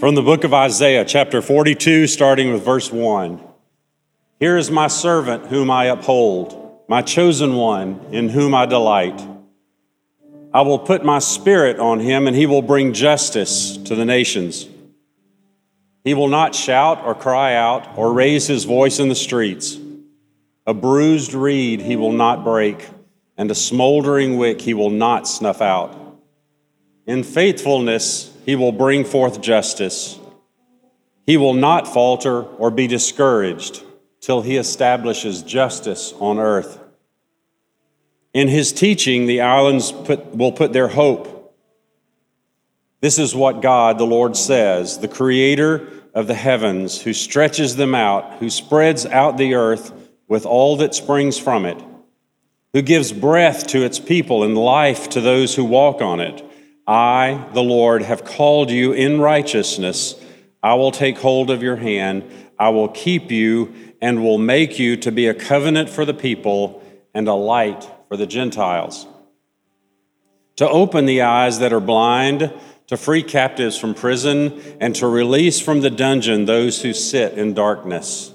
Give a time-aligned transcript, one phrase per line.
[0.00, 3.40] From the book of Isaiah, chapter 42, starting with verse 1.
[4.40, 9.24] Here is my servant whom I uphold, my chosen one in whom I delight.
[10.52, 14.68] I will put my spirit on him, and he will bring justice to the nations.
[16.02, 19.78] He will not shout or cry out or raise his voice in the streets.
[20.66, 22.84] A bruised reed he will not break,
[23.36, 26.18] and a smoldering wick he will not snuff out.
[27.06, 30.18] In faithfulness he will bring forth justice.
[31.26, 33.82] He will not falter or be discouraged
[34.20, 36.78] till he establishes justice on earth.
[38.32, 41.54] In his teaching, the islands put, will put their hope.
[43.00, 47.94] This is what God, the Lord, says the creator of the heavens, who stretches them
[47.94, 49.92] out, who spreads out the earth
[50.26, 51.82] with all that springs from it,
[52.72, 56.42] who gives breath to its people and life to those who walk on it.
[56.86, 60.14] I, the Lord, have called you in righteousness.
[60.62, 62.24] I will take hold of your hand.
[62.58, 66.82] I will keep you and will make you to be a covenant for the people
[67.14, 69.06] and a light for the Gentiles.
[70.56, 72.52] To open the eyes that are blind,
[72.86, 77.54] to free captives from prison, and to release from the dungeon those who sit in
[77.54, 78.32] darkness.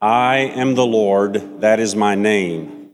[0.00, 2.90] I am the Lord, that is my name.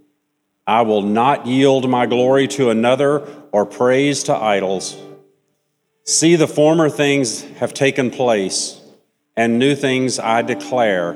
[0.66, 4.96] I will not yield my glory to another or praise to idols.
[6.02, 8.80] See, the former things have taken place,
[9.36, 11.12] and new things I declare.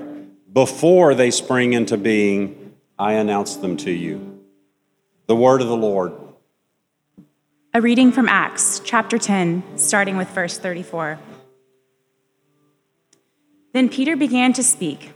[0.52, 4.38] Before they spring into being, I announce them to you.
[5.26, 6.12] The word of the Lord.
[7.74, 11.18] A reading from Acts, chapter 10, starting with verse 34.
[13.72, 15.12] Then Peter began to speak.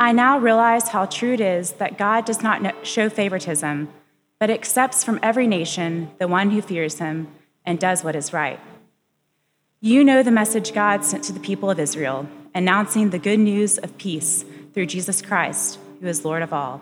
[0.00, 3.90] I now realize how true it is that God does not show favoritism,
[4.38, 7.28] but accepts from every nation the one who fears him
[7.64, 8.60] and does what is right.
[9.80, 13.78] You know the message God sent to the people of Israel, announcing the good news
[13.78, 16.80] of peace through Jesus Christ, who is Lord of all.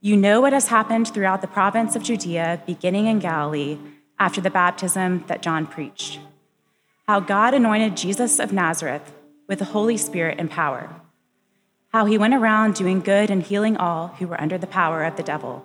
[0.00, 3.78] You know what has happened throughout the province of Judea, beginning in Galilee,
[4.18, 6.20] after the baptism that John preached.
[7.06, 9.12] How God anointed Jesus of Nazareth
[9.48, 10.90] with the Holy Spirit and power
[11.94, 15.14] how he went around doing good and healing all who were under the power of
[15.14, 15.64] the devil,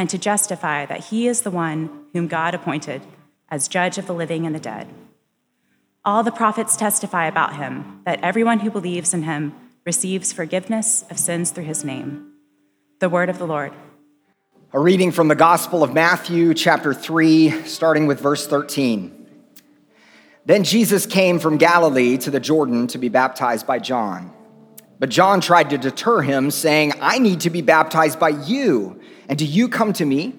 [0.00, 3.02] and to justify that he is the one whom God appointed
[3.50, 4.88] as judge of the living and the dead.
[6.06, 11.18] All the prophets testify about him that everyone who believes in him receives forgiveness of
[11.18, 12.32] sins through his name.
[13.00, 13.74] The word of the Lord.
[14.72, 19.26] A reading from the Gospel of Matthew, chapter 3, starting with verse 13.
[20.46, 24.32] Then Jesus came from Galilee to the Jordan to be baptized by John.
[24.98, 28.98] But John tried to deter him, saying, I need to be baptized by you,
[29.30, 30.34] and do you come to me?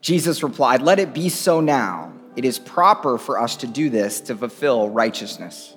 [0.00, 2.12] Jesus replied, Let it be so now.
[2.36, 5.74] It is proper for us to do this to fulfill righteousness.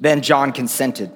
[0.00, 1.12] Then John consented.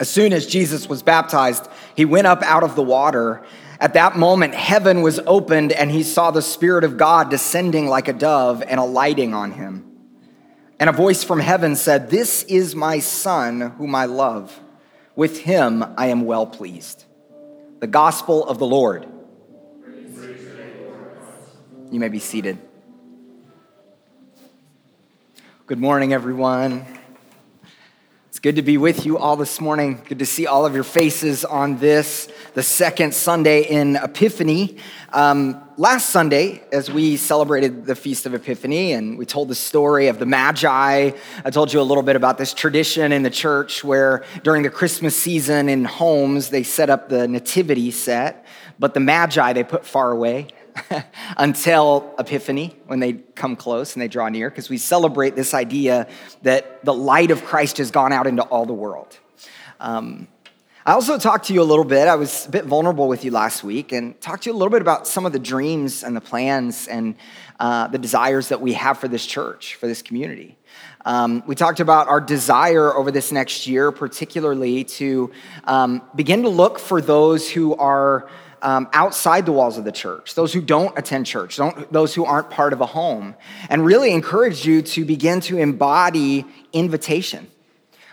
[0.00, 3.44] As soon as Jesus was baptized, he went up out of the water.
[3.78, 8.08] At that moment, heaven was opened, and he saw the Spirit of God descending like
[8.08, 9.86] a dove and alighting on him.
[10.80, 14.58] And a voice from heaven said, This is my Son, whom I love.
[15.14, 17.04] With him I am well pleased.
[17.78, 19.06] The gospel of the Lord.
[21.90, 22.56] You may be seated.
[25.66, 26.86] Good morning, everyone.
[28.28, 30.00] It's good to be with you all this morning.
[30.08, 34.76] Good to see all of your faces on this, the second Sunday in Epiphany.
[35.12, 40.06] Um, last Sunday, as we celebrated the Feast of Epiphany and we told the story
[40.06, 41.10] of the Magi,
[41.44, 44.70] I told you a little bit about this tradition in the church where during the
[44.70, 48.46] Christmas season in homes, they set up the nativity set,
[48.78, 50.46] but the Magi they put far away
[51.36, 56.08] until Epiphany when they come close and they draw near, because we celebrate this idea
[56.42, 59.18] that the light of Christ has gone out into all the world.
[59.78, 60.28] Um,
[60.86, 62.08] I also talked to you a little bit.
[62.08, 64.70] I was a bit vulnerable with you last week and talked to you a little
[64.70, 67.16] bit about some of the dreams and the plans and
[67.60, 70.56] uh, the desires that we have for this church, for this community.
[71.04, 75.30] Um, we talked about our desire over this next year, particularly to
[75.64, 78.28] um, begin to look for those who are
[78.62, 82.24] um, outside the walls of the church, those who don't attend church, don't, those who
[82.24, 83.34] aren't part of a home,
[83.68, 87.46] and really encourage you to begin to embody invitation.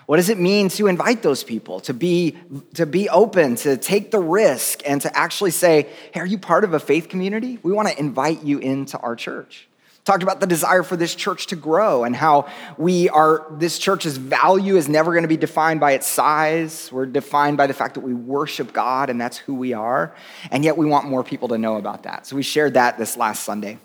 [0.05, 2.37] What does it mean to invite those people, to be,
[2.75, 6.63] to be open, to take the risk, and to actually say, hey, are you part
[6.63, 7.59] of a faith community?
[7.61, 9.67] We want to invite you into our church.
[10.07, 14.15] Talked about the desire for this church to grow and how we are, this church's
[14.15, 16.89] value is never going to be defined by its size.
[16.93, 20.15] We're defined by the fact that we worship God and that's who we are.
[20.49, 22.25] And yet we want more people to know about that.
[22.25, 23.79] So we shared that this last Sunday.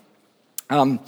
[0.69, 1.01] Um,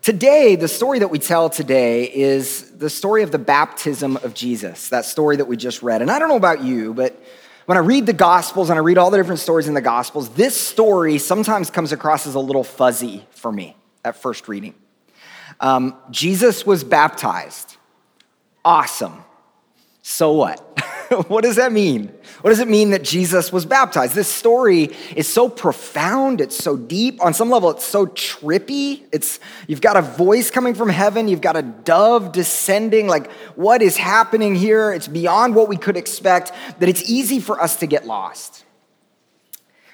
[0.00, 4.88] Today, the story that we tell today is the story of the baptism of Jesus,
[4.88, 6.00] that story that we just read.
[6.00, 7.22] And I don't know about you, but
[7.66, 10.30] when I read the Gospels and I read all the different stories in the Gospels,
[10.30, 14.74] this story sometimes comes across as a little fuzzy for me at first reading.
[15.60, 17.76] Um, Jesus was baptized.
[18.64, 19.24] Awesome.
[20.02, 20.60] So what?
[21.28, 22.12] what does that mean?
[22.40, 24.14] What does it mean that Jesus was baptized?
[24.14, 27.22] This story is so profound, it's so deep.
[27.22, 29.02] On some level, it's so trippy.
[29.12, 33.06] It's you've got a voice coming from heaven, you've got a dove descending.
[33.06, 34.92] Like, what is happening here?
[34.92, 38.64] It's beyond what we could expect, that it's easy for us to get lost.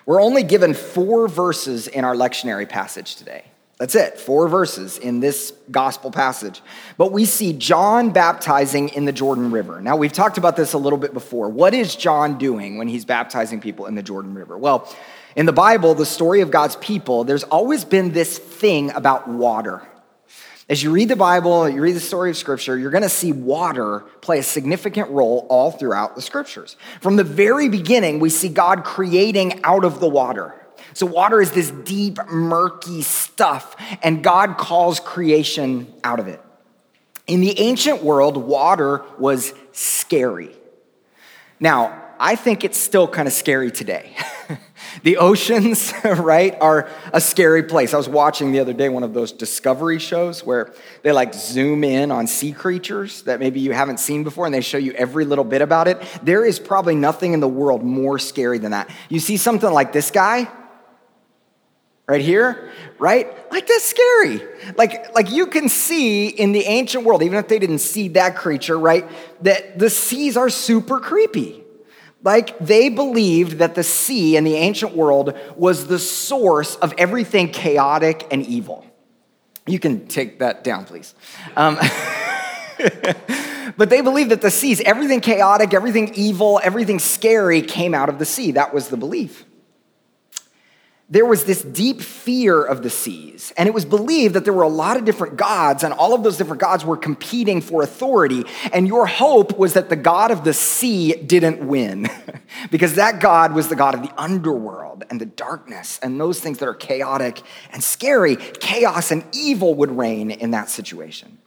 [0.06, 3.44] We're only given four verses in our lectionary passage today.
[3.78, 6.62] That's it, four verses in this gospel passage.
[6.96, 9.80] But we see John baptizing in the Jordan River.
[9.80, 11.48] Now, we've talked about this a little bit before.
[11.48, 14.56] What is John doing when he's baptizing people in the Jordan River?
[14.56, 14.88] Well,
[15.34, 19.82] in the Bible, the story of God's people, there's always been this thing about water.
[20.68, 23.32] As you read the Bible, you read the story of Scripture, you're going to see
[23.32, 26.76] water play a significant role all throughout the Scriptures.
[27.00, 30.54] From the very beginning, we see God creating out of the water.
[30.94, 36.41] So, water is this deep, murky stuff, and God calls creation out of it.
[37.26, 40.50] In the ancient world, water was scary.
[41.58, 44.17] Now, I think it's still kind of scary today.
[45.02, 47.93] the oceans, right, are a scary place.
[47.93, 51.82] I was watching the other day one of those discovery shows where they like zoom
[51.82, 55.25] in on sea creatures that maybe you haven't seen before and they show you every
[55.25, 56.00] little bit about it.
[56.23, 58.88] There is probably nothing in the world more scary than that.
[59.08, 60.49] You see something like this guy,
[62.06, 63.50] right here right?
[63.50, 64.40] Like that's scary.
[64.76, 68.36] Like like you can see in the ancient world even if they didn't see that
[68.36, 69.08] creature right
[69.42, 71.62] that the seas are super creepy.
[72.22, 77.50] Like they believed that the sea in the ancient world was the source of everything
[77.50, 78.86] chaotic and evil.
[79.66, 81.14] You can take that down please.
[81.56, 81.76] Um,
[83.76, 88.18] but they believed that the seas everything chaotic everything evil everything scary came out of
[88.18, 88.52] the sea.
[88.52, 89.44] That was the belief
[91.10, 93.52] there was this deep fear of the seas.
[93.58, 96.22] And it was believed that there were a lot of different gods, and all of
[96.22, 98.44] those different gods were competing for authority.
[98.72, 102.08] And your hope was that the God of the sea didn't win,
[102.70, 106.58] because that God was the God of the underworld and the darkness and those things
[106.58, 108.36] that are chaotic and scary.
[108.36, 111.38] Chaos and evil would reign in that situation.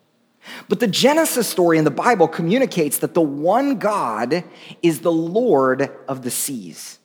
[0.70, 4.44] But the Genesis story in the Bible communicates that the one God
[4.84, 7.00] is the Lord of the seas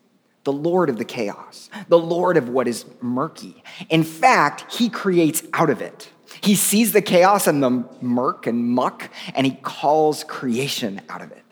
[0.44, 3.62] the Lord of the chaos, the Lord of what is murky.
[3.89, 6.11] In fact, he creates out of it.
[6.43, 11.31] He sees the chaos and the murk and muck, and he calls creation out of
[11.31, 11.44] it.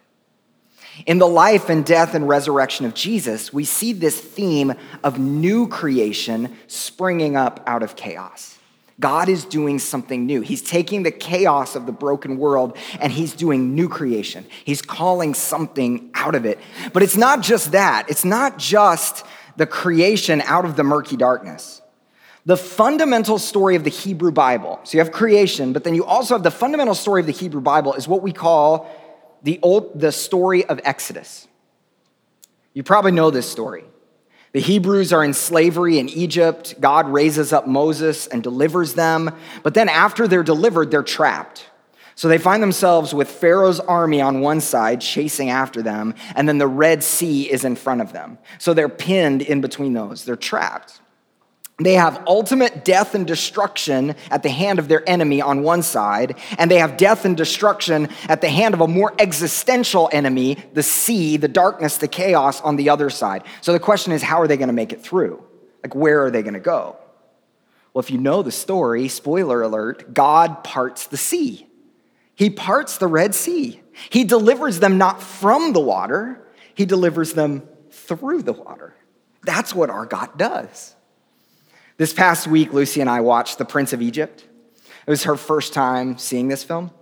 [1.07, 5.69] In the life and death and resurrection of Jesus, we see this theme of new
[5.69, 8.59] creation springing up out of chaos.
[9.01, 10.43] God is doing something new.
[10.43, 14.47] He's taking the chaos of the broken world and he's doing new creation.
[14.65, 16.59] He's calling something out of it.
[16.93, 19.25] But it's not just that, it's not just
[19.57, 21.81] the creation out of the murky darkness.
[22.47, 26.35] The fundamental story of the Hebrew Bible, so you have creation, but then you also
[26.35, 28.91] have the fundamental story of the Hebrew Bible is what we call
[29.43, 31.47] the, old, the story of Exodus.
[32.73, 33.85] You probably know this story.
[34.53, 36.75] The Hebrews are in slavery in Egypt.
[36.81, 39.31] God raises up Moses and delivers them.
[39.63, 41.67] But then, after they're delivered, they're trapped.
[42.17, 46.59] So they find themselves with Pharaoh's army on one side chasing after them, and then
[46.59, 48.37] the Red Sea is in front of them.
[48.59, 50.25] So they're pinned in between those.
[50.25, 51.00] They're trapped.
[51.81, 56.37] They have ultimate death and destruction at the hand of their enemy on one side,
[56.59, 60.83] and they have death and destruction at the hand of a more existential enemy, the
[60.83, 63.45] sea, the darkness, the chaos on the other side.
[63.63, 65.43] So the question is, how are they going to make it through?
[65.83, 66.97] Like, where are they going to go?
[67.95, 71.67] Well, if you know the story, spoiler alert, God parts the sea.
[72.35, 73.81] He parts the Red Sea.
[74.11, 78.95] He delivers them not from the water, He delivers them through the water.
[79.43, 80.95] That's what our God does.
[82.01, 84.43] This past week, Lucy and I watched The Prince of Egypt.
[85.07, 86.93] It was her first time seeing this film.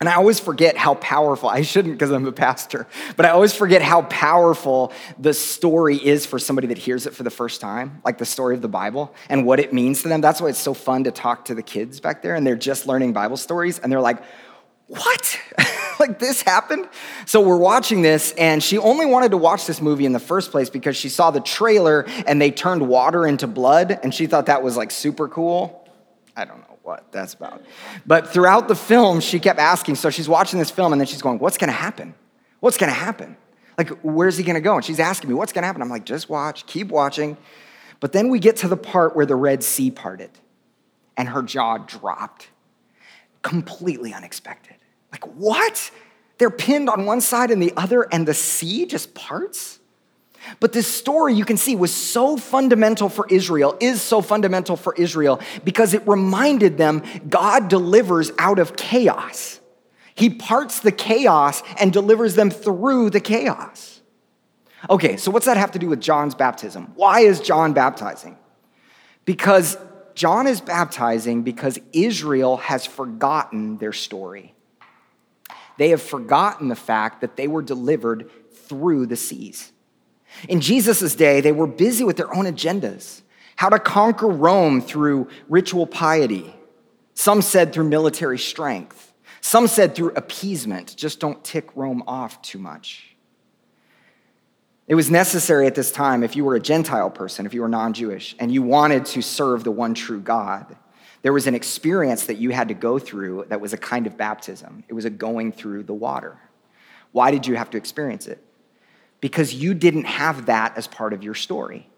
[0.00, 3.54] And I always forget how powerful, I shouldn't because I'm a pastor, but I always
[3.54, 8.02] forget how powerful the story is for somebody that hears it for the first time,
[8.04, 10.20] like the story of the Bible and what it means to them.
[10.20, 12.86] That's why it's so fun to talk to the kids back there and they're just
[12.86, 14.22] learning Bible stories and they're like,
[14.88, 15.38] what?
[16.00, 16.88] like this happened?
[17.26, 20.50] So we're watching this, and she only wanted to watch this movie in the first
[20.50, 24.46] place because she saw the trailer and they turned water into blood, and she thought
[24.46, 25.88] that was like super cool.
[26.36, 27.62] I don't know what that's about.
[28.06, 29.96] But throughout the film, she kept asking.
[29.96, 32.14] So she's watching this film, and then she's going, What's gonna happen?
[32.60, 33.36] What's gonna happen?
[33.76, 34.76] Like, where's he gonna go?
[34.76, 35.82] And she's asking me, What's gonna happen?
[35.82, 37.36] I'm like, Just watch, keep watching.
[38.00, 40.30] But then we get to the part where the Red Sea parted,
[41.16, 42.48] and her jaw dropped.
[43.42, 44.77] Completely unexpected.
[45.12, 45.90] Like, what?
[46.38, 49.80] They're pinned on one side and the other, and the sea just parts?
[50.60, 54.94] But this story, you can see, was so fundamental for Israel, is so fundamental for
[54.94, 59.60] Israel, because it reminded them God delivers out of chaos.
[60.14, 64.00] He parts the chaos and delivers them through the chaos.
[64.88, 66.92] Okay, so what's that have to do with John's baptism?
[66.94, 68.38] Why is John baptizing?
[69.24, 69.76] Because
[70.14, 74.54] John is baptizing because Israel has forgotten their story.
[75.78, 78.30] They have forgotten the fact that they were delivered
[78.66, 79.72] through the seas.
[80.48, 83.22] In Jesus' day, they were busy with their own agendas
[83.58, 86.54] how to conquer Rome through ritual piety.
[87.14, 89.12] Some said through military strength.
[89.40, 90.94] Some said through appeasement.
[90.96, 93.16] Just don't tick Rome off too much.
[94.86, 97.68] It was necessary at this time, if you were a Gentile person, if you were
[97.68, 100.76] non Jewish, and you wanted to serve the one true God,
[101.22, 104.16] there was an experience that you had to go through that was a kind of
[104.16, 104.84] baptism.
[104.88, 106.38] It was a going through the water.
[107.12, 108.42] Why did you have to experience it?
[109.20, 111.88] Because you didn't have that as part of your story.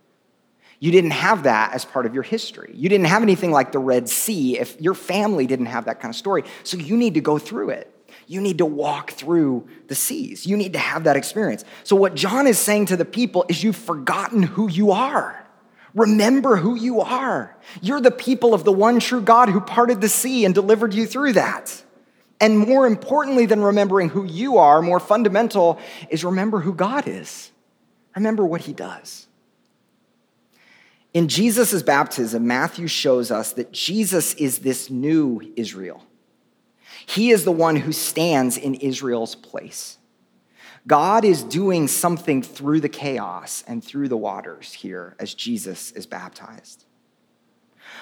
[0.78, 2.72] You didn't have that as part of your history.
[2.74, 6.10] You didn't have anything like the Red Sea if your family didn't have that kind
[6.10, 6.44] of story.
[6.64, 7.94] So you need to go through it.
[8.26, 10.46] You need to walk through the seas.
[10.46, 11.64] You need to have that experience.
[11.84, 15.39] So, what John is saying to the people is, you've forgotten who you are.
[15.94, 17.56] Remember who you are.
[17.80, 21.06] You're the people of the one true God who parted the sea and delivered you
[21.06, 21.82] through that.
[22.40, 25.78] And more importantly than remembering who you are, more fundamental
[26.08, 27.50] is remember who God is.
[28.16, 29.26] Remember what he does.
[31.12, 36.04] In Jesus' baptism, Matthew shows us that Jesus is this new Israel.
[37.06, 39.98] He is the one who stands in Israel's place.
[40.86, 46.06] God is doing something through the chaos and through the waters here as Jesus is
[46.06, 46.84] baptized.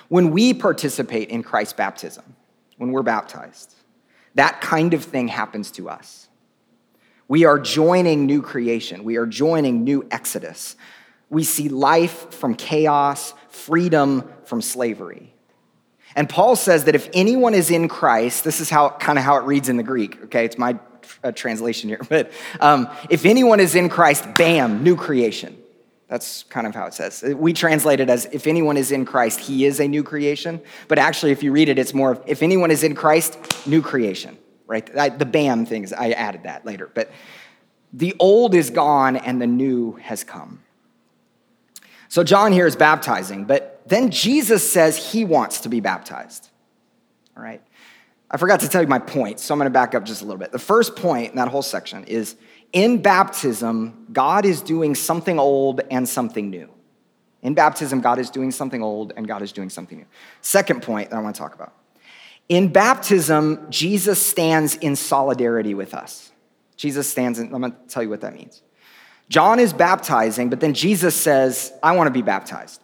[0.09, 2.37] When we participate in Christ's baptism,
[2.77, 3.75] when we're baptized,
[4.35, 6.29] that kind of thing happens to us.
[7.27, 10.77] We are joining new creation, we are joining new exodus.
[11.31, 15.35] We see life from chaos, freedom from slavery.
[16.17, 19.37] And Paul says that if anyone is in Christ, this is how kind of how
[19.37, 20.47] it reads in the Greek, okay?
[20.47, 20.79] It's my
[21.23, 25.57] uh, translation here, but um, if anyone is in Christ, bam, new creation.
[26.09, 27.23] That's kind of how it says.
[27.23, 30.61] We translate it as if anyone is in Christ, he is a new creation.
[30.89, 33.83] But actually, if you read it, it's more of, if anyone is in Christ, new
[33.83, 34.97] creation, right?
[34.97, 36.91] I, the bam things, I added that later.
[36.95, 37.11] But
[37.93, 40.63] the old is gone and the new has come.
[42.09, 46.49] So John here is baptizing, but then Jesus says he wants to be baptized.
[47.37, 47.63] All right?
[48.31, 50.25] I forgot to tell you my point, so I'm going to back up just a
[50.25, 50.53] little bit.
[50.53, 52.37] The first point in that whole section is
[52.73, 56.69] in baptism, God is doing something old and something new.
[57.43, 60.07] In baptism, God is doing something old and God is doing something new.
[60.43, 61.73] Second point that I want to talk about.
[62.49, 66.33] In baptism, Jesus stands in solidarity with us.
[66.77, 68.63] Jesus stands in, I'm going to tell you what that means.
[69.29, 72.81] John is baptizing, but then Jesus says, I want to be baptized.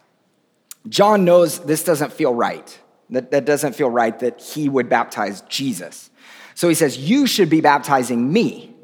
[0.87, 2.79] John knows this doesn't feel right.
[3.09, 6.09] That, that doesn't feel right that he would baptize Jesus.
[6.55, 8.75] So he says, You should be baptizing me.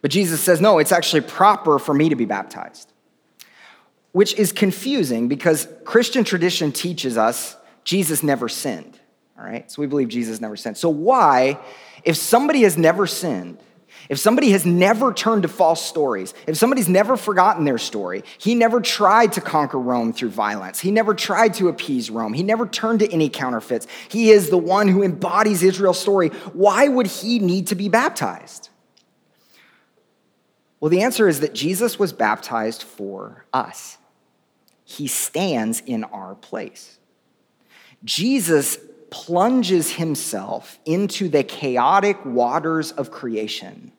[0.00, 2.92] But Jesus says, No, it's actually proper for me to be baptized,
[4.12, 8.98] which is confusing because Christian tradition teaches us Jesus never sinned.
[9.38, 9.70] All right?
[9.70, 10.76] So we believe Jesus never sinned.
[10.76, 11.58] So why,
[12.04, 13.58] if somebody has never sinned,
[14.08, 18.54] if somebody has never turned to false stories, if somebody's never forgotten their story, he
[18.54, 22.66] never tried to conquer Rome through violence, he never tried to appease Rome, he never
[22.66, 27.38] turned to any counterfeits, he is the one who embodies Israel's story, why would he
[27.38, 28.70] need to be baptized?
[30.80, 33.98] Well, the answer is that Jesus was baptized for us.
[34.84, 36.98] He stands in our place.
[38.02, 38.78] Jesus
[39.10, 43.92] plunges himself into the chaotic waters of creation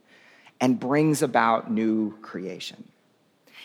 [0.59, 2.87] and brings about new creation.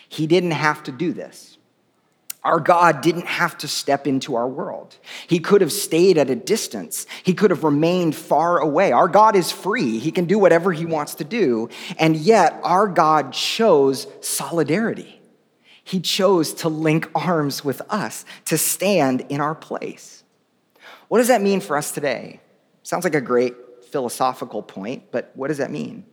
[0.09, 1.57] He didn't have to do this.
[2.43, 4.95] Our God didn't have to step into our world.
[5.27, 7.05] He could have stayed at a distance.
[7.23, 8.93] He could have remained far away.
[8.93, 9.99] Our God is free.
[9.99, 11.69] He can do whatever he wants to do.
[11.99, 15.19] And yet, our God chose solidarity.
[15.83, 20.23] He chose to link arms with us, to stand in our place.
[21.07, 22.41] What does that mean for us today?
[22.83, 23.55] Sounds like a great
[23.91, 26.05] philosophical point, but what does that mean?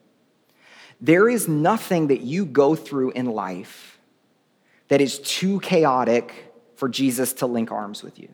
[1.01, 3.99] There is nothing that you go through in life
[4.89, 8.29] that is too chaotic for Jesus to link arms with you.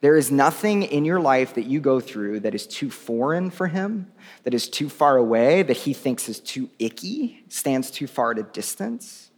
[0.00, 3.68] There is nothing in your life that you go through that is too foreign for
[3.68, 4.10] him,
[4.42, 8.38] that is too far away, that he thinks is too icky, stands too far at
[8.38, 9.30] a distance.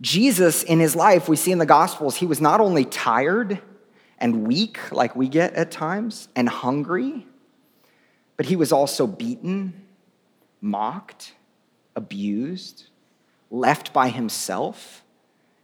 [0.00, 3.60] Jesus, in his life, we see in the Gospels, he was not only tired
[4.20, 7.26] and weak, like we get at times, and hungry,
[8.36, 9.86] but he was also beaten,
[10.60, 11.34] mocked,
[11.96, 12.88] abused,
[13.50, 15.02] left by himself,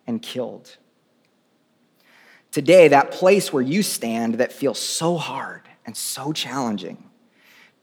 [0.07, 0.77] and killed.
[2.51, 7.11] Today, that place where you stand that feels so hard and so challenging,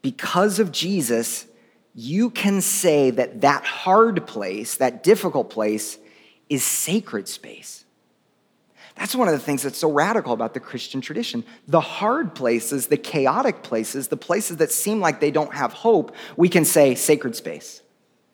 [0.00, 1.46] because of Jesus,
[1.94, 5.98] you can say that that hard place, that difficult place,
[6.48, 7.81] is sacred space.
[8.96, 11.44] That's one of the things that's so radical about the Christian tradition.
[11.66, 16.14] The hard places, the chaotic places, the places that seem like they don't have hope,
[16.36, 17.82] we can say sacred space.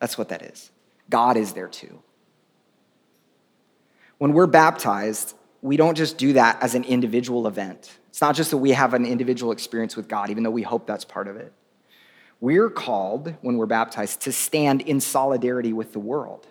[0.01, 0.71] That's what that is.
[1.11, 2.03] God is there too.
[4.19, 7.97] When we're baptized, we don't just do that as an individual event.
[8.09, 10.87] It's not just that we have an individual experience with God, even though we hope
[10.87, 11.53] that's part of it.
[12.41, 16.47] We're called, when we're baptized, to stand in solidarity with the world,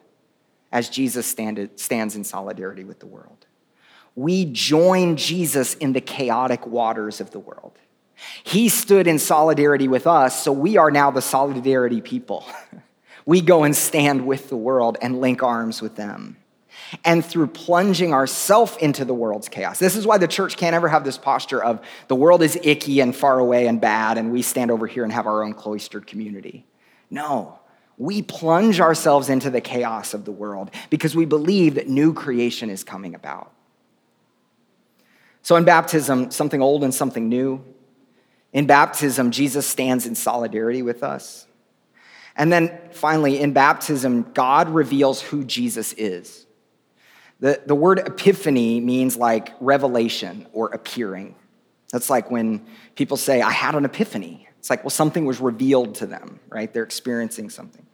[0.72, 3.47] as Jesus stands in solidarity with the world.
[4.18, 7.78] We join Jesus in the chaotic waters of the world.
[8.44, 12.44] He stood in solidarity with us, so we are now the solidarity people.
[13.28, 16.38] we go and stand with the world and link arms with them
[17.06, 19.78] and through plunging ourselves into the world's chaos.
[19.78, 23.02] This is why the church can't ever have this posture of the world is icky
[23.02, 26.08] and far away and bad, and we stand over here and have our own cloistered
[26.08, 26.66] community.
[27.12, 27.60] No,
[28.00, 32.72] we plunge ourselves into the chaos of the world because we believe that new creation
[32.72, 33.52] is coming about.
[35.48, 37.64] So in baptism, something old and something new.
[38.52, 41.48] In baptism, Jesus stands in solidarity with us.
[42.36, 46.46] And then finally, in baptism, God reveals who Jesus is.
[47.40, 51.34] The, the word epiphany means like revelation or appearing.
[51.94, 54.50] That's like when people say, I had an epiphany.
[54.60, 56.74] It's like, well, something was revealed to them, right?
[56.74, 57.87] They're experiencing something.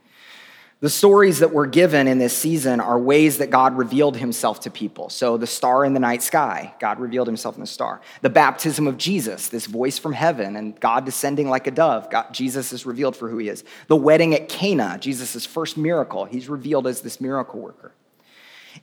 [0.79, 4.69] The stories that we're given in this season are ways that God revealed himself to
[4.69, 5.09] people.
[5.09, 8.01] So, the star in the night sky, God revealed himself in the star.
[8.21, 12.09] The baptism of Jesus, this voice from heaven, and God descending like a dove.
[12.09, 13.63] God, Jesus is revealed for who he is.
[13.87, 17.93] The wedding at Cana, Jesus' first miracle, he's revealed as this miracle worker.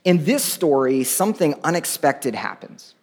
[0.03, 2.95] In this story, something unexpected happens.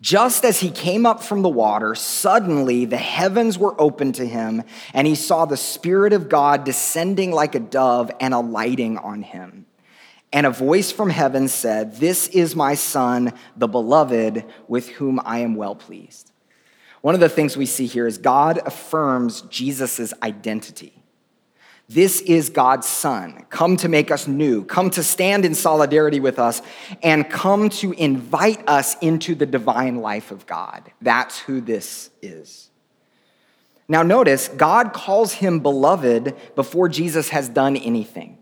[0.00, 4.62] Just as he came up from the water, suddenly the heavens were opened to him,
[4.94, 9.66] and he saw the Spirit of God descending like a dove and alighting on him.
[10.32, 15.38] And a voice from heaven said, This is my Son, the beloved, with whom I
[15.38, 16.30] am well pleased.
[17.00, 20.97] One of the things we see here is God affirms Jesus' identity.
[21.90, 26.38] This is God's Son, come to make us new, come to stand in solidarity with
[26.38, 26.60] us,
[27.02, 30.92] and come to invite us into the divine life of God.
[31.00, 32.68] That's who this is.
[33.88, 38.36] Now, notice, God calls him beloved before Jesus has done anything.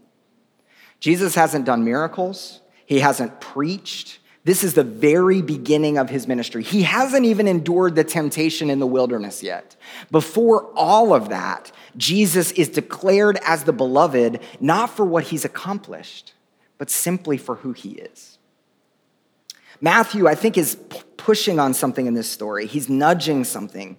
[0.99, 4.19] Jesus hasn't done miracles, he hasn't preached.
[4.47, 6.63] This is the very beginning of his ministry.
[6.63, 9.75] He hasn't even endured the temptation in the wilderness yet.
[10.13, 16.33] Before all of that, Jesus is declared as the beloved, not for what he's accomplished,
[16.79, 18.39] but simply for who he is.
[19.81, 20.77] Matthew, I think, is
[21.17, 22.69] pushing on something in this story.
[22.69, 23.97] He's nudging something.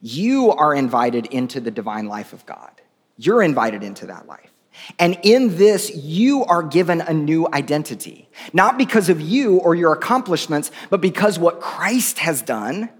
[0.00, 2.80] You are invited into the divine life of God,
[3.16, 4.52] you're invited into that life.
[5.00, 9.92] And in this, you are given a new identity, not because of you or your
[9.92, 12.90] accomplishments, but because what Christ has done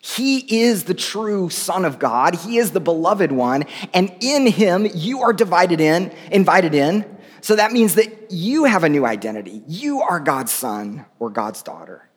[0.00, 2.34] he is the true Son of God.
[2.36, 3.64] He is the beloved one.
[3.92, 7.04] And in him, you are divided in, invited in.
[7.40, 9.62] So that means that you have a new identity.
[9.66, 12.08] You are God's son or God's daughter.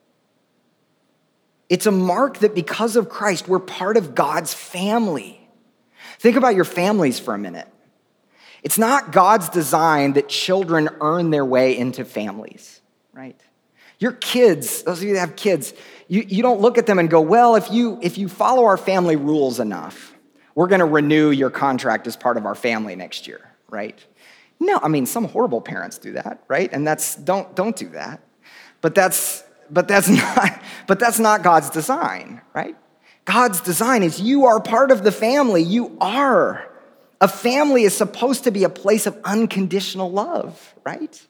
[1.69, 5.47] It's a mark that because of Christ, we're part of God's family.
[6.19, 7.67] Think about your families for a minute.
[8.63, 12.81] It's not God's design that children earn their way into families,
[13.13, 13.39] right?
[13.99, 15.73] Your kids, those of you that have kids,
[16.07, 18.77] you, you don't look at them and go, well, if you, if you follow our
[18.77, 20.13] family rules enough,
[20.55, 23.97] we're going to renew your contract as part of our family next year, right?
[24.59, 26.71] No, I mean, some horrible parents do that, right?
[26.71, 28.21] And that's, don't, don't do that.
[28.81, 32.75] But that's, but that's not, but that's not God's design, right?
[33.25, 35.63] God's design is you are part of the family.
[35.63, 36.70] You are.
[37.21, 41.21] A family is supposed to be a place of unconditional love, right?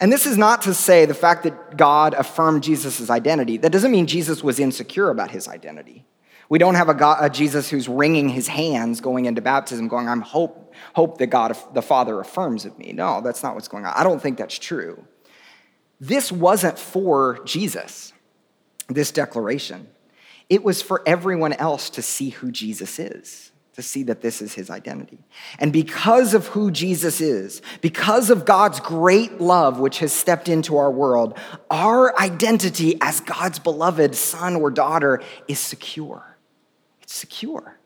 [0.00, 3.58] And this is not to say the fact that God affirmed Jesus' identity.
[3.58, 6.04] That doesn't mean Jesus was insecure about his identity.
[6.48, 10.08] We don't have a, God, a Jesus who's wringing his hands going into baptism, going,
[10.08, 12.92] I'm hope, hope that God the Father affirms of me.
[12.92, 13.92] No, that's not what's going on.
[13.94, 15.04] I don't think that's true.
[16.00, 18.12] This wasn't for Jesus,
[18.88, 19.86] this declaration.
[20.48, 23.49] It was for everyone else to see who Jesus is,
[23.80, 25.18] to see that this is his identity.
[25.58, 30.76] And because of who Jesus is, because of God's great love which has stepped into
[30.76, 31.38] our world,
[31.70, 36.36] our identity as God's beloved son or daughter is secure
[37.00, 37.78] It's secure.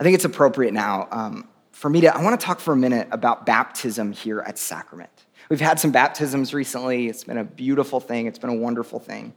[0.00, 2.76] I think it's appropriate now um, for me to, I want to talk for a
[2.76, 5.10] minute about baptism here at Sacrament.
[5.48, 7.08] We've had some baptisms recently.
[7.08, 9.34] It's been a beautiful thing, it's been a wonderful thing.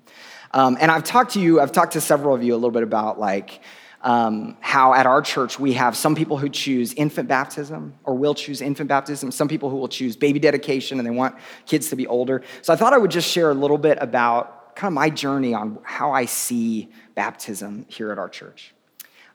[0.54, 2.84] Um, and I've talked to you, I've talked to several of you a little bit
[2.84, 3.62] about like,
[4.04, 8.34] um, how at our church we have some people who choose infant baptism or will
[8.34, 11.36] choose infant baptism, some people who will choose baby dedication and they want
[11.66, 12.42] kids to be older.
[12.62, 15.54] So I thought I would just share a little bit about kind of my journey
[15.54, 18.74] on how I see baptism here at our church.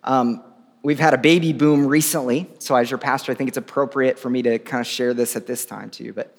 [0.02, 0.42] Um,
[0.82, 4.30] we've had a baby boom recently, so as your pastor, I think it's appropriate for
[4.30, 6.12] me to kind of share this at this time to you.
[6.12, 6.36] But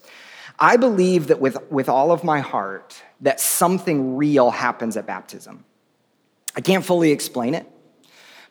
[0.60, 5.64] I believe that with, with all of my heart, that something real happens at baptism.
[6.56, 7.68] I can't fully explain it,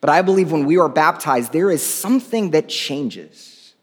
[0.06, 3.74] but I believe when we are baptized, there is something that changes.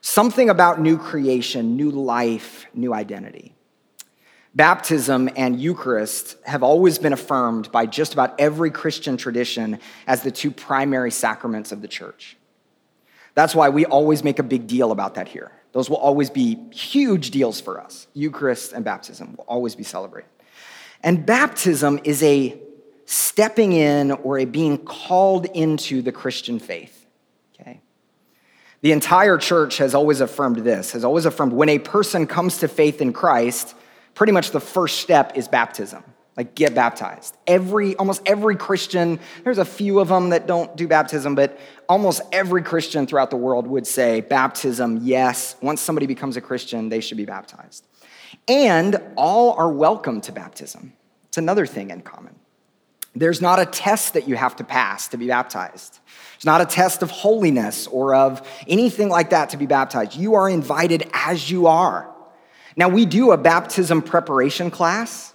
[0.00, 3.56] Something about new creation, new life, new identity.
[4.54, 10.30] Baptism and Eucharist have always been affirmed by just about every Christian tradition as the
[10.30, 12.36] two primary sacraments of the church.
[13.34, 15.50] That's why we always make a big deal about that here.
[15.72, 18.06] Those will always be huge deals for us.
[18.14, 20.30] Eucharist and baptism will always be celebrated.
[21.02, 22.56] And baptism is a
[23.12, 27.06] stepping in or a being called into the Christian faith.
[27.60, 27.80] Okay?
[28.80, 32.68] The entire church has always affirmed this, has always affirmed when a person comes to
[32.68, 33.74] faith in Christ,
[34.14, 36.02] pretty much the first step is baptism.
[36.38, 37.36] Like, get baptized.
[37.46, 42.22] Every, almost every Christian, there's a few of them that don't do baptism, but almost
[42.32, 45.56] every Christian throughout the world would say, baptism, yes.
[45.60, 47.86] Once somebody becomes a Christian, they should be baptized.
[48.48, 50.94] And all are welcome to baptism.
[51.28, 52.36] It's another thing in common.
[53.14, 55.98] There's not a test that you have to pass to be baptized.
[56.36, 60.16] It's not a test of holiness or of anything like that to be baptized.
[60.16, 62.10] You are invited as you are.
[62.74, 65.34] Now, we do a baptism preparation class,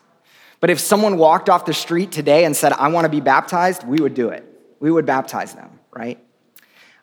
[0.60, 3.88] but if someone walked off the street today and said, I want to be baptized,
[3.88, 4.44] we would do it.
[4.80, 6.20] We would baptize them, right?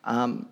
[0.03, 0.49] Um,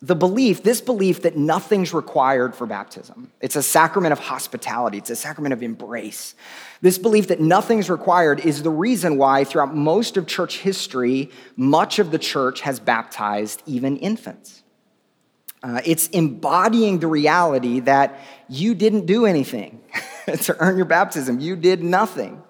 [0.00, 3.32] the belief, this belief that nothing's required for baptism.
[3.40, 6.34] It's a sacrament of hospitality, it's a sacrament of embrace.
[6.80, 11.98] This belief that nothing's required is the reason why, throughout most of church history, much
[11.98, 14.62] of the church has baptized even infants.
[15.60, 19.80] Uh, it's embodying the reality that you didn't do anything
[20.42, 21.40] to earn your baptism.
[21.40, 22.42] You did nothing.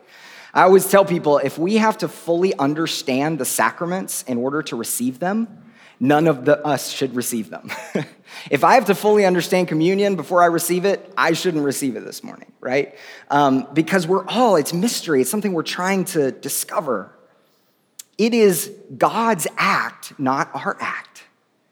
[0.52, 4.76] I always tell people if we have to fully understand the sacraments in order to
[4.76, 5.67] receive them,
[6.00, 7.70] none of the, us should receive them.
[8.50, 12.04] if I have to fully understand communion before I receive it, I shouldn't receive it
[12.04, 12.94] this morning, right?
[13.30, 17.12] Um, because we're all, it's mystery, it's something we're trying to discover.
[18.16, 21.08] It is God's act, not our act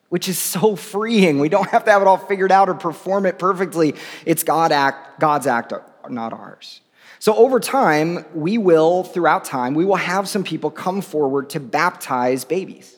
[0.09, 1.41] which is so freeing.
[1.41, 3.95] We don't have to have it all figured out or perform it perfectly.
[4.25, 5.73] It's God act, God's act,
[6.09, 6.81] not ours.
[7.19, 11.61] So over time, we will, throughout time, we will have some people come forward to
[11.61, 12.96] baptize babies.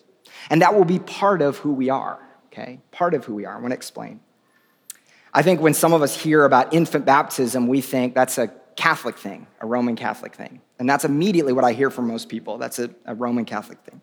[0.50, 2.80] And that will be part of who we are, okay?
[2.90, 3.56] Part of who we are.
[3.56, 4.20] I want to explain.
[5.32, 9.18] I think when some of us hear about infant baptism, we think that's a Catholic
[9.18, 10.60] thing, a Roman Catholic thing.
[10.78, 12.58] And that's immediately what I hear from most people.
[12.58, 14.00] That's a, a Roman Catholic thing.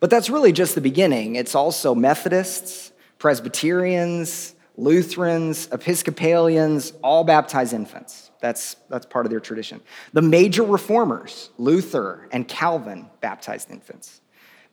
[0.00, 1.36] But that's really just the beginning.
[1.36, 8.30] It's also Methodists, Presbyterians, Lutherans, Episcopalians, all baptize infants.
[8.40, 9.80] That's, that's part of their tradition.
[10.12, 14.20] The major reformers, Luther and Calvin, baptized infants.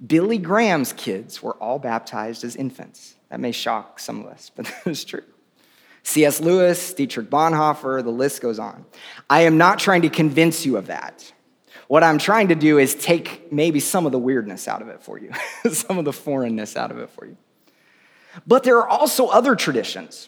[0.05, 3.15] Billy Graham's kids were all baptized as infants.
[3.29, 5.23] That may shock some of us, but that is true.
[6.03, 6.41] C.S.
[6.41, 8.85] Lewis, Dietrich Bonhoeffer, the list goes on.
[9.29, 11.31] I am not trying to convince you of that.
[11.87, 15.01] What I'm trying to do is take maybe some of the weirdness out of it
[15.01, 15.31] for you,
[15.71, 17.37] some of the foreignness out of it for you.
[18.45, 20.27] But there are also other traditions,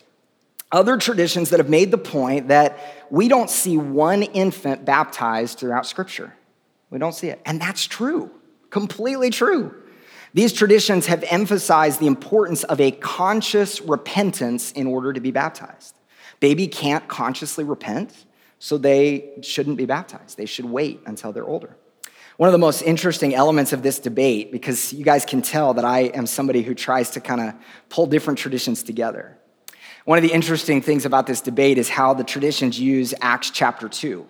[0.72, 5.86] other traditions that have made the point that we don't see one infant baptized throughout
[5.86, 6.34] Scripture.
[6.90, 7.42] We don't see it.
[7.46, 8.32] And that's true,
[8.76, 9.74] completely true.
[10.34, 15.96] These traditions have emphasized the importance of a conscious repentance in order to be baptized.
[16.42, 18.26] Baby can't consciously repent
[18.60, 20.36] so they shouldn't be baptized.
[20.36, 21.78] They should wait until they're older.
[22.36, 25.86] One of the most interesting elements of this debate, because you guys can tell that
[25.86, 27.54] I am somebody who tries to kind of
[27.88, 29.38] pull different traditions together.
[30.04, 33.88] One of the interesting things about this debate is how the traditions use Acts chapter
[33.88, 34.28] 2.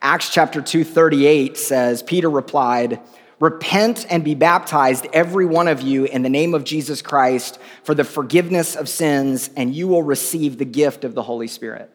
[0.00, 3.00] Acts chapter 2, 38 says, Peter replied,
[3.40, 7.94] Repent and be baptized, every one of you, in the name of Jesus Christ for
[7.94, 11.90] the forgiveness of sins, and you will receive the gift of the Holy Spirit.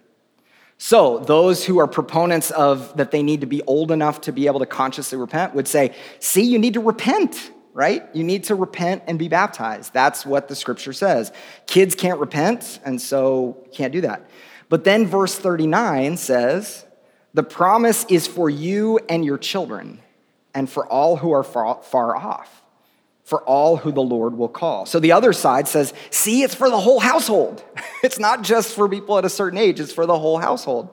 [0.80, 4.48] So, those who are proponents of that they need to be old enough to be
[4.48, 8.04] able to consciously repent would say, See, you need to repent, right?
[8.14, 9.94] You need to repent and be baptized.
[9.94, 11.32] That's what the scripture says.
[11.68, 14.28] Kids can't repent, and so can't do that.
[14.68, 16.86] But then verse 39 says,
[17.36, 20.02] The promise is for you and your children
[20.56, 22.64] and for all who are far, far off,
[23.24, 24.86] for all who the Lord will call.
[24.86, 27.64] So the other side says, see, it's for the whole household.
[28.04, 30.90] it's not just for people at a certain age, it's for the whole household.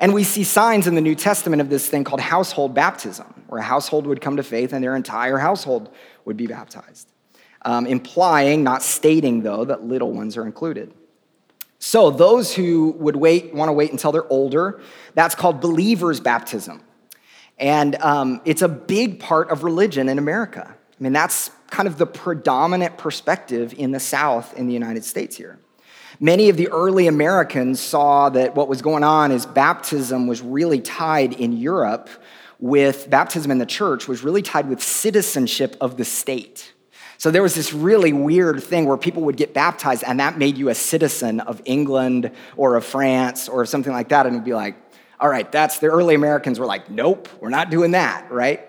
[0.00, 3.60] And we see signs in the New Testament of this thing called household baptism, where
[3.60, 5.90] a household would come to faith and their entire household
[6.24, 7.08] would be baptized,
[7.62, 10.92] um, implying, not stating though, that little ones are included.
[11.78, 14.80] So those who would wait, want to wait until they're older,
[15.14, 16.82] that's called believers' baptism.
[17.58, 20.68] And um, it's a big part of religion in America.
[20.68, 25.36] I mean, that's kind of the predominant perspective in the South in the United States
[25.36, 25.58] here.
[26.20, 30.80] Many of the early Americans saw that what was going on is baptism was really
[30.80, 32.08] tied in Europe
[32.58, 36.72] with baptism in the church was really tied with citizenship of the state.
[37.18, 40.56] So there was this really weird thing where people would get baptized and that made
[40.56, 44.26] you a citizen of England or of France or something like that.
[44.26, 44.76] And it'd be like,
[45.20, 48.64] all right, that's the early Americans were like, nope, we're not doing that, right?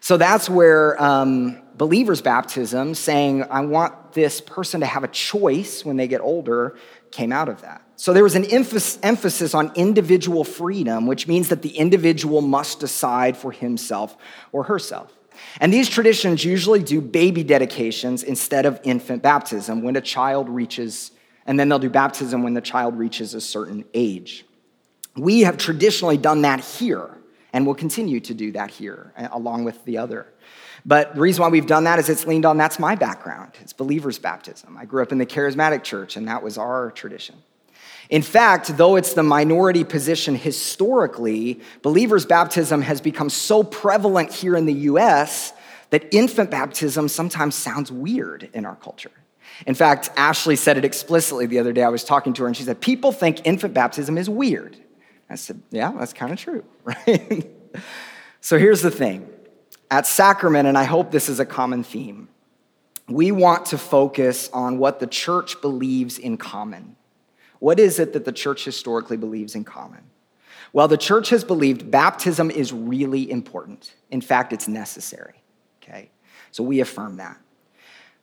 [0.00, 5.84] So that's where um, believers' baptism, saying, I want this person to have a choice
[5.84, 6.76] when they get older,
[7.10, 7.82] came out of that.
[7.96, 13.36] So there was an emphasis on individual freedom, which means that the individual must decide
[13.36, 14.16] for himself
[14.52, 15.12] or herself.
[15.60, 21.10] And these traditions usually do baby dedications instead of infant baptism when a child reaches,
[21.46, 24.45] and then they'll do baptism when the child reaches a certain age.
[25.16, 27.10] We have traditionally done that here
[27.52, 30.26] and will continue to do that here uh, along with the other.
[30.84, 33.52] But the reason why we've done that is it's leaned on that's my background.
[33.60, 34.76] It's believers' baptism.
[34.76, 37.36] I grew up in the charismatic church, and that was our tradition.
[38.08, 44.54] In fact, though it's the minority position historically, believers' baptism has become so prevalent here
[44.54, 45.52] in the US
[45.90, 49.10] that infant baptism sometimes sounds weird in our culture.
[49.66, 51.82] In fact, Ashley said it explicitly the other day.
[51.82, 54.76] I was talking to her, and she said, People think infant baptism is weird.
[55.28, 57.50] I said, Yeah, that's kind of true, right?
[58.40, 59.28] so here's the thing
[59.90, 62.28] at Sacrament, and I hope this is a common theme,
[63.08, 66.96] we want to focus on what the church believes in common.
[67.60, 70.02] What is it that the church historically believes in common?
[70.72, 73.94] Well, the church has believed baptism is really important.
[74.10, 75.42] In fact, it's necessary.
[75.82, 76.10] Okay?
[76.50, 77.38] So we affirm that.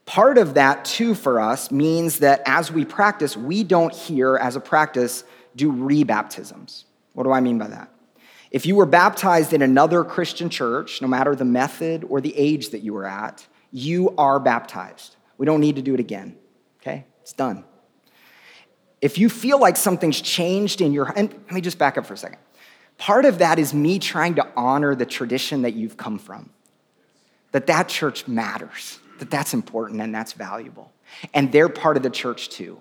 [0.06, 4.58] Part of that, too, for us means that as we practice, we don't here, as
[4.58, 5.24] a practice,
[5.56, 6.84] do rebaptisms.
[7.14, 7.90] What do I mean by that?
[8.52, 12.70] If you were baptized in another Christian church, no matter the method or the age
[12.70, 15.16] that you were at, you are baptized.
[15.38, 16.38] We don't need to do it again,
[16.80, 17.06] okay?
[17.22, 17.66] It's done.
[19.02, 22.14] If you feel like something's changed in your, and let me just back up for
[22.14, 22.38] a second.
[22.98, 26.52] Part of that is me trying to honor the tradition that you've come from,
[27.52, 30.92] that that church matters, that that's important and that's valuable.
[31.34, 32.80] And they're part of the church too.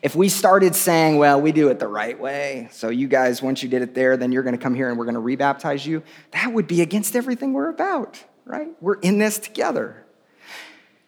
[0.00, 3.62] If we started saying, well, we do it the right way, so you guys, once
[3.62, 5.84] you did it there, then you're going to come here and we're going to rebaptize
[5.84, 8.68] you, that would be against everything we're about, right?
[8.80, 10.04] We're in this together.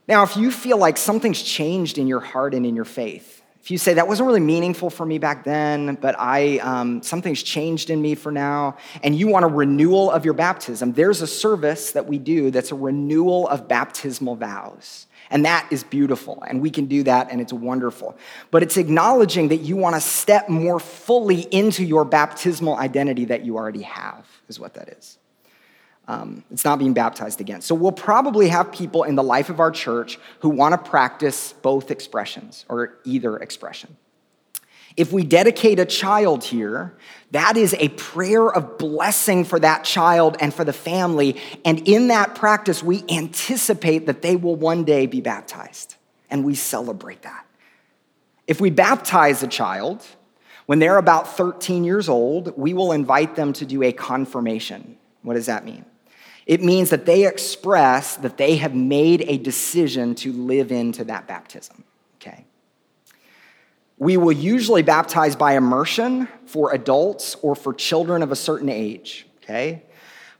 [0.06, 3.70] Now, if you feel like something's changed in your heart and in your faith, if
[3.70, 7.88] you say that wasn't really meaningful for me back then, but I um, something's changed
[7.88, 11.92] in me for now, and you want a renewal of your baptism, there's a service
[11.92, 15.06] that we do that's a renewal of baptismal vows.
[15.30, 16.42] And that is beautiful.
[16.46, 18.16] And we can do that, and it's wonderful.
[18.50, 23.44] But it's acknowledging that you want to step more fully into your baptismal identity that
[23.44, 25.18] you already have, is what that is.
[26.06, 27.62] Um, it's not being baptized again.
[27.62, 31.54] So we'll probably have people in the life of our church who want to practice
[31.62, 33.96] both expressions or either expression.
[34.96, 36.94] If we dedicate a child here,
[37.32, 41.40] that is a prayer of blessing for that child and for the family.
[41.64, 45.96] And in that practice, we anticipate that they will one day be baptized.
[46.30, 47.44] And we celebrate that.
[48.46, 50.06] If we baptize a child,
[50.66, 54.96] when they're about 13 years old, we will invite them to do a confirmation.
[55.22, 55.84] What does that mean?
[56.46, 61.26] It means that they express that they have made a decision to live into that
[61.26, 61.84] baptism.
[63.98, 69.26] We will usually baptize by immersion for adults or for children of a certain age,
[69.42, 69.84] okay?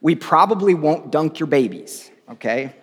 [0.01, 2.75] We probably won't dunk your babies, okay?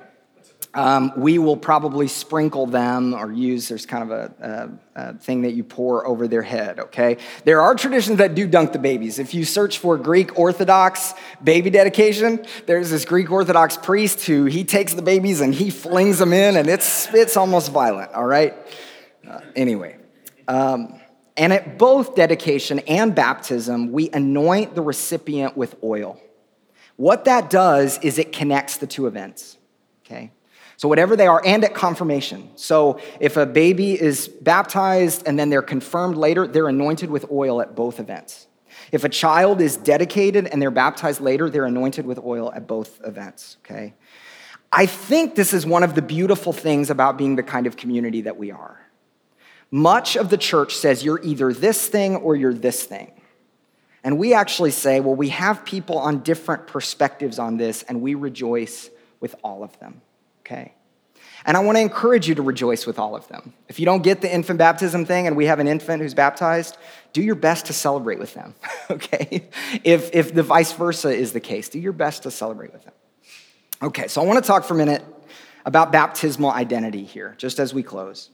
[0.74, 5.42] um, we will probably sprinkle them or use, there's kind of a, a, a, thing
[5.42, 7.18] that you pour over their head, okay?
[7.44, 9.20] There are traditions that do dunk the babies.
[9.20, 14.64] If you search for Greek Orthodox baby dedication, there's this Greek Orthodox priest who he
[14.64, 18.54] takes the babies and he flings them in, and it's, it's almost violent, all right?
[19.28, 19.98] Uh, anyway,
[20.48, 21.00] um,
[21.38, 26.22] and at both dedication and baptism, we anoint the recipient with oil.
[26.98, 29.58] What that does is it connects the two events,
[30.06, 30.32] okay?
[30.78, 32.50] So, whatever they are, and at confirmation.
[32.56, 37.62] So, if a baby is baptized and then they're confirmed later, they're anointed with oil
[37.62, 38.48] at both events.
[38.92, 43.00] If a child is dedicated and they're baptized later, they're anointed with oil at both
[43.06, 43.94] events, okay?
[44.72, 48.22] I think this is one of the beautiful things about being the kind of community
[48.22, 48.80] that we are.
[49.72, 53.12] Much of the church says you're either this thing or you're this thing.
[54.04, 58.16] And we actually say, well, we have people on different perspectives on this, and we
[58.16, 60.02] rejoice with all of them
[60.52, 60.74] okay.
[61.46, 63.54] And I want to encourage you to rejoice with all of them.
[63.68, 66.78] If you don't get the infant baptism thing and we have an infant who's baptized,
[67.14, 68.54] do your best to celebrate with them,
[68.92, 69.50] okay?
[69.84, 72.94] If, if the vice versa is the case, do your best to celebrate with them.
[73.82, 75.04] Okay, so I want to talk for a minute
[75.66, 78.30] about baptismal identity here, just as we close.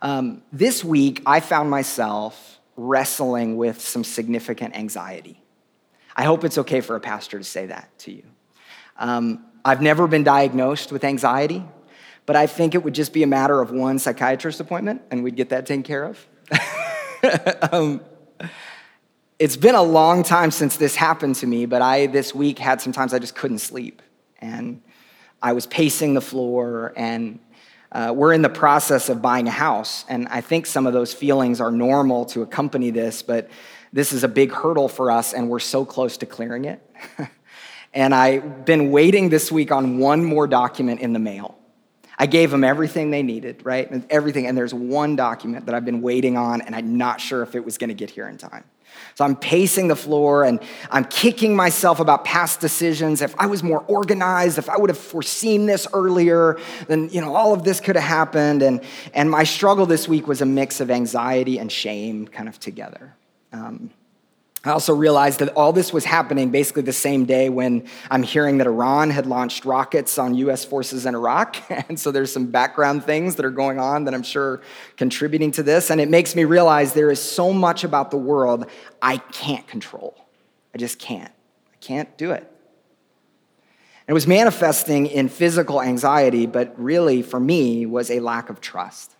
[0.00, 5.42] Um, this week, I found myself wrestling with some significant anxiety.
[6.16, 8.22] I hope it's okay for a pastor to say that to you.
[8.96, 11.64] Um, I've never been diagnosed with anxiety,
[12.26, 15.36] but I think it would just be a matter of one psychiatrist appointment and we'd
[15.36, 16.26] get that taken care of.
[17.72, 18.00] um,
[19.38, 22.80] it's been a long time since this happened to me, but I this week had
[22.80, 24.02] some times I just couldn't sleep.
[24.40, 24.82] And
[25.40, 27.38] I was pacing the floor, and
[27.92, 30.04] uh, we're in the process of buying a house.
[30.08, 33.48] And I think some of those feelings are normal to accompany this, but
[33.92, 36.82] this is a big hurdle for us, and we're so close to clearing it.
[37.94, 41.56] And I've been waiting this week on one more document in the mail.
[42.18, 44.04] I gave them everything they needed, right?
[44.10, 44.46] Everything.
[44.46, 47.64] And there's one document that I've been waiting on, and I'm not sure if it
[47.64, 48.64] was going to get here in time.
[49.14, 53.20] So I'm pacing the floor and I'm kicking myself about past decisions.
[53.20, 57.34] If I was more organized, if I would have foreseen this earlier, then you know
[57.34, 58.62] all of this could have happened.
[58.62, 58.80] And
[59.14, 63.14] and my struggle this week was a mix of anxiety and shame, kind of together.
[63.52, 63.90] Um,
[64.64, 68.58] I also realized that all this was happening basically the same day when I'm hearing
[68.58, 71.56] that Iran had launched rockets on US forces in Iraq.
[71.88, 74.60] And so there's some background things that are going on that I'm sure
[74.96, 75.90] contributing to this.
[75.90, 78.66] And it makes me realize there is so much about the world
[79.00, 80.14] I can't control.
[80.74, 81.32] I just can't.
[81.72, 82.42] I can't do it.
[82.42, 88.60] And It was manifesting in physical anxiety, but really for me was a lack of
[88.60, 89.14] trust.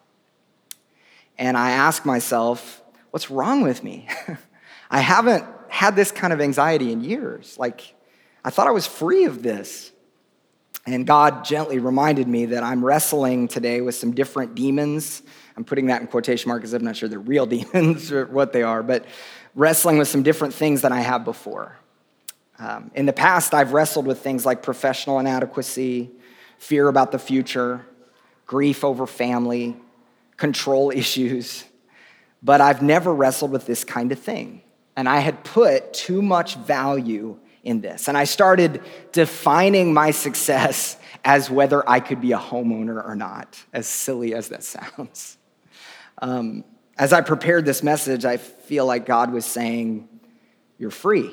[1.39, 4.09] And I asked myself, what's wrong with me?
[4.91, 7.57] I haven't had this kind of anxiety in years.
[7.59, 7.95] Like,
[8.45, 9.93] I thought I was free of this.
[10.87, 15.23] And God gently reminded me that I'm wrestling today with some different demons.
[15.57, 18.53] I'm putting that in quotation marks because I'm not sure they're real demons or what
[18.53, 19.05] they are, but
[19.55, 21.77] wrestling with some different things than I have before.
[22.59, 26.11] Um, in the past, I've wrestled with things like professional inadequacy,
[26.59, 27.85] fear about the future,
[28.47, 29.77] grief over family,
[30.37, 31.65] control issues,
[32.43, 34.63] but I've never wrestled with this kind of thing
[34.99, 38.09] and I had put too much value in this.
[38.09, 38.83] And I started
[39.13, 44.49] defining my success as whether I could be a homeowner or not, as silly as
[44.49, 45.39] that sounds.
[46.21, 46.65] Um,
[46.99, 50.09] as I prepared this message, I feel like God was saying,
[50.79, 51.31] You're free.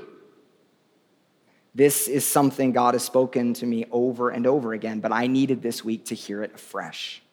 [1.73, 5.63] This is something God has spoken to me over and over again, but I needed
[5.63, 7.23] this week to hear it afresh.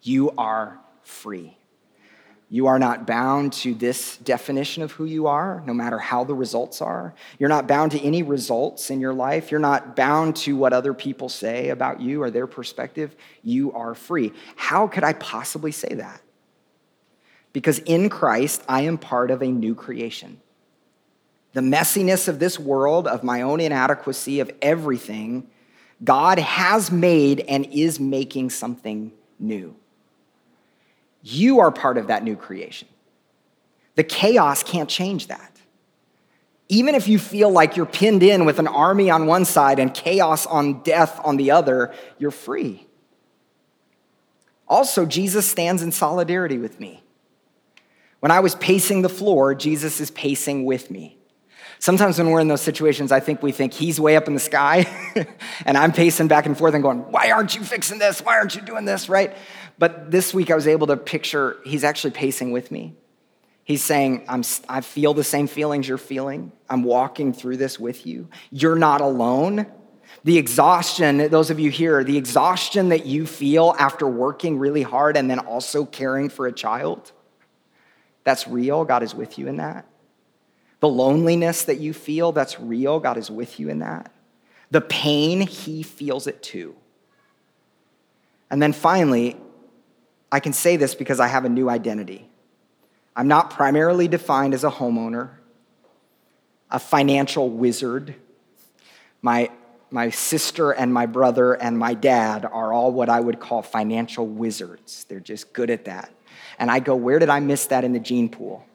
[0.00, 1.56] You are free.
[2.52, 6.34] You are not bound to this definition of who you are, no matter how the
[6.34, 7.14] results are.
[7.38, 9.50] You're not bound to any results in your life.
[9.50, 13.16] You're not bound to what other people say about you or their perspective.
[13.42, 14.34] You are free.
[14.54, 16.20] How could I possibly say that?
[17.54, 20.38] Because in Christ, I am part of a new creation.
[21.54, 25.48] The messiness of this world, of my own inadequacy, of everything,
[26.04, 29.74] God has made and is making something new.
[31.22, 32.88] You are part of that new creation.
[33.94, 35.48] The chaos can't change that.
[36.68, 39.92] Even if you feel like you're pinned in with an army on one side and
[39.92, 42.86] chaos on death on the other, you're free.
[44.66, 47.02] Also, Jesus stands in solidarity with me.
[48.20, 51.18] When I was pacing the floor, Jesus is pacing with me.
[51.82, 54.40] Sometimes when we're in those situations, I think we think he's way up in the
[54.40, 54.86] sky
[55.66, 58.20] and I'm pacing back and forth and going, Why aren't you fixing this?
[58.20, 59.08] Why aren't you doing this?
[59.08, 59.34] Right?
[59.80, 62.94] But this week I was able to picture he's actually pacing with me.
[63.64, 66.52] He's saying, I'm, I feel the same feelings you're feeling.
[66.70, 68.28] I'm walking through this with you.
[68.52, 69.66] You're not alone.
[70.22, 75.16] The exhaustion, those of you here, the exhaustion that you feel after working really hard
[75.16, 77.10] and then also caring for a child,
[78.22, 78.84] that's real.
[78.84, 79.84] God is with you in that.
[80.82, 82.98] The loneliness that you feel, that's real.
[82.98, 84.10] God is with you in that.
[84.72, 86.74] The pain, He feels it too.
[88.50, 89.36] And then finally,
[90.32, 92.28] I can say this because I have a new identity.
[93.14, 95.30] I'm not primarily defined as a homeowner,
[96.68, 98.16] a financial wizard.
[99.20, 99.50] My,
[99.92, 104.26] my sister and my brother and my dad are all what I would call financial
[104.26, 105.04] wizards.
[105.04, 106.10] They're just good at that.
[106.58, 108.66] And I go, where did I miss that in the gene pool?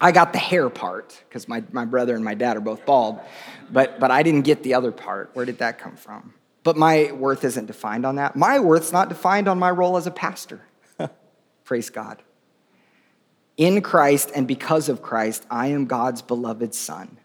[0.00, 3.18] I got the hair part because my, my brother and my dad are both bald,
[3.70, 5.30] but, but I didn't get the other part.
[5.34, 6.34] Where did that come from?
[6.62, 8.36] But my worth isn't defined on that.
[8.36, 10.60] My worth's not defined on my role as a pastor.
[11.64, 12.22] Praise God.
[13.56, 17.18] In Christ and because of Christ, I am God's beloved son.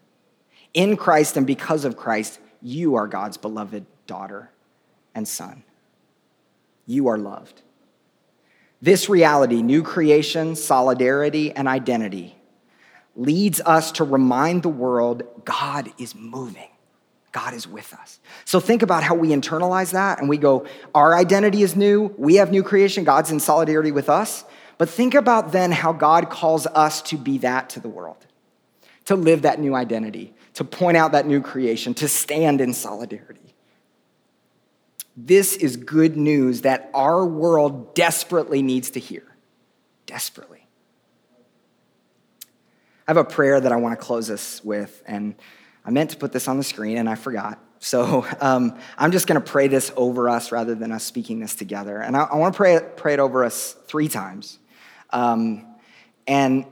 [0.72, 4.50] In Christ and because of Christ, you are God's beloved daughter
[5.14, 5.62] and son.
[6.86, 7.62] You are loved.
[8.82, 12.36] This reality, new creation, solidarity, and identity,
[13.16, 16.68] leads us to remind the world God is moving.
[17.32, 18.20] God is with us.
[18.44, 22.36] So think about how we internalize that and we go, our identity is new, we
[22.36, 24.44] have new creation, God's in solidarity with us.
[24.78, 28.24] But think about then how God calls us to be that to the world,
[29.06, 33.40] to live that new identity, to point out that new creation, to stand in solidarity.
[35.16, 39.24] This is good news that our world desperately needs to hear.
[40.06, 40.63] Desperately.
[43.06, 45.34] I have a prayer that I want to close us with, and
[45.84, 47.58] I meant to put this on the screen and I forgot.
[47.78, 51.54] So um, I'm just going to pray this over us rather than us speaking this
[51.54, 51.98] together.
[51.98, 54.58] And I, I want to pray pray it over us three times.
[55.10, 55.66] Um,
[56.26, 56.64] and,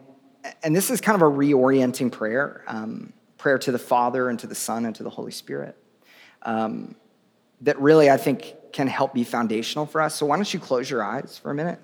[0.63, 4.47] and this is kind of a reorienting prayer um, prayer to the Father and to
[4.47, 5.77] the Son and to the Holy Spirit
[6.43, 6.95] um,
[7.61, 10.15] that really, I think, can help be foundational for us.
[10.15, 11.81] So why don't you close your eyes for a minute?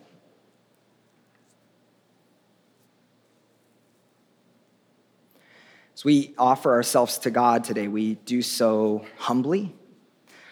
[5.99, 9.75] As we offer ourselves to God today, we do so humbly.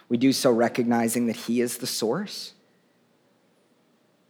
[0.09, 2.53] We do so recognizing that He is the source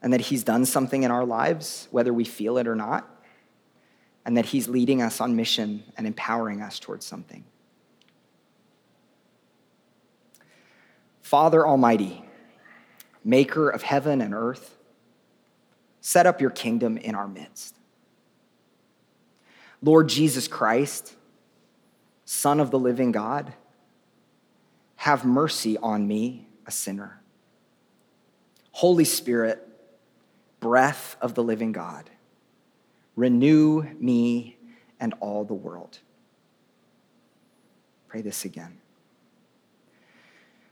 [0.02, 3.08] and that He's done something in our lives, whether we feel it or not,
[4.26, 7.44] and that He's leading us on mission and empowering us towards something.
[11.22, 12.26] Father Almighty,
[13.24, 14.76] maker of heaven and earth,
[16.02, 17.76] set up your kingdom in our midst.
[19.83, 21.14] Lord Jesus Christ,
[22.24, 23.53] Son of the living God,
[24.97, 27.20] have mercy on me, a sinner.
[28.72, 29.66] Holy Spirit,
[30.61, 32.11] breath of the living God,
[33.14, 34.57] renew me
[34.99, 35.99] and all the world.
[38.09, 38.79] Pray this again.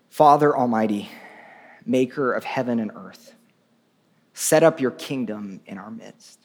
[0.09, 1.09] Father Almighty,
[1.85, 3.35] maker of heaven and earth,
[4.33, 6.44] set up your kingdom in our midst.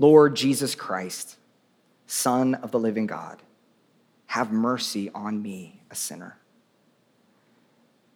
[0.00, 1.36] Lord Jesus Christ,
[2.06, 3.42] Son of the living God,
[4.28, 6.38] have mercy on me, a sinner.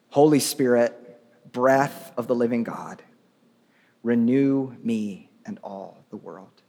[0.09, 1.21] Holy Spirit,
[1.53, 3.03] breath of the living God,
[4.03, 6.63] renew me and all the world.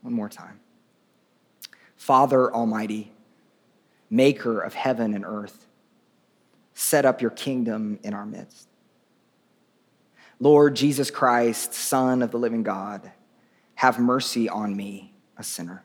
[0.00, 0.60] One more time.
[1.96, 3.12] Father Almighty,
[4.08, 5.66] maker of heaven and earth,
[6.72, 8.68] set up your kingdom in our midst.
[10.38, 13.10] Lord Jesus Christ, Son of the living God,
[13.76, 15.82] have mercy on me, a sinner.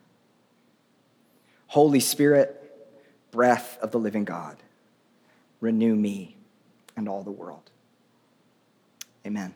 [1.68, 2.58] Holy Spirit,
[3.30, 4.56] breath of the living God,
[5.60, 6.36] renew me
[6.96, 7.70] and all the world.
[9.26, 9.54] Amen.